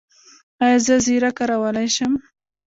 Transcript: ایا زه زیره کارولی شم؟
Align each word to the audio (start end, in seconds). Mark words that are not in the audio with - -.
ایا 0.63 0.77
زه 0.85 0.95
زیره 1.05 1.31
کارولی 1.37 1.87
شم؟ 1.95 2.13